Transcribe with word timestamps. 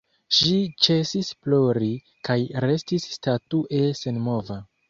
Ŝi 0.35 0.53
ĉesis 0.85 1.29
plori, 1.43 1.91
kaj 2.31 2.39
restis 2.67 3.09
statue 3.19 3.87
senmova. 4.05 4.63